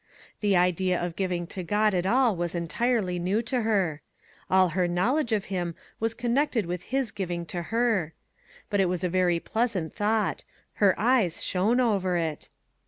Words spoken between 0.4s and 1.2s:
idea of